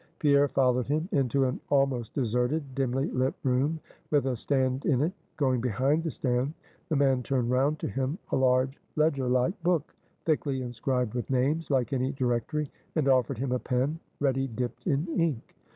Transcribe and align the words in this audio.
Pierre 0.17 0.47
followed 0.47 0.87
him, 0.87 1.07
into 1.11 1.43
an 1.45 1.59
almost 1.69 2.15
deserted, 2.15 2.73
dimly 2.73 3.11
lit 3.11 3.35
room 3.43 3.79
with 4.09 4.25
a 4.25 4.35
stand 4.35 4.83
in 4.83 4.99
it. 5.01 5.13
Going 5.37 5.61
behind 5.61 6.01
the 6.01 6.09
stand, 6.09 6.55
the 6.89 6.95
man 6.95 7.21
turned 7.21 7.51
round 7.51 7.77
to 7.81 7.87
him 7.87 8.17
a 8.31 8.35
large 8.35 8.81
ledger 8.95 9.27
like 9.29 9.61
book, 9.61 9.93
thickly 10.25 10.63
inscribed 10.63 11.13
with 11.13 11.29
names, 11.29 11.69
like 11.69 11.93
any 11.93 12.13
directory, 12.13 12.67
and 12.95 13.07
offered 13.07 13.37
him 13.37 13.51
a 13.51 13.59
pen 13.59 13.99
ready 14.19 14.47
dipped 14.47 14.87
in 14.87 15.05
ink. 15.21 15.55